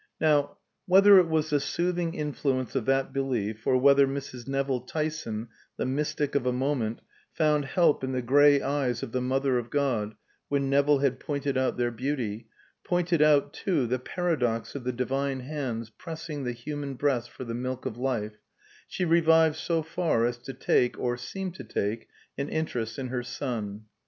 Now, 0.19 0.57
whether 0.87 1.19
it 1.19 1.27
was 1.27 1.51
the 1.51 1.59
soothing 1.59 2.15
influence 2.15 2.73
of 2.73 2.85
that 2.85 3.13
belief, 3.13 3.67
or 3.67 3.77
whether 3.77 4.07
Mrs. 4.07 4.47
Nevill 4.47 4.81
Tyson, 4.81 5.49
the 5.77 5.85
mystic 5.85 6.33
of 6.33 6.47
a 6.47 6.51
moment, 6.51 7.01
found 7.31 7.65
help 7.65 8.03
in 8.03 8.11
the 8.11 8.23
gray 8.23 8.63
eyes 8.63 9.03
of 9.03 9.11
the 9.11 9.21
mother 9.21 9.59
of 9.59 9.69
God 9.69 10.15
when 10.49 10.71
Nevill 10.71 10.97
had 11.01 11.19
pointed 11.19 11.55
out 11.55 11.77
their 11.77 11.91
beauty, 11.91 12.47
pointed 12.83 13.21
out, 13.21 13.53
too, 13.53 13.85
the 13.85 13.99
paradox 13.99 14.73
of 14.73 14.85
the 14.85 14.91
divine 14.91 15.41
hands 15.41 15.91
pressing 15.91 16.45
the 16.45 16.53
human 16.53 16.95
breasts 16.95 17.27
for 17.29 17.43
the 17.43 17.53
milk 17.53 17.85
of 17.85 17.95
life, 17.95 18.37
she 18.87 19.05
revived 19.05 19.55
so 19.57 19.83
far 19.83 20.25
as 20.25 20.39
to 20.39 20.53
take, 20.55 20.97
or 20.97 21.15
seem 21.15 21.51
to 21.51 21.63
take, 21.63 22.07
an 22.39 22.49
interest 22.49 22.97
in 22.97 23.09
her 23.09 23.21
son. 23.21 23.83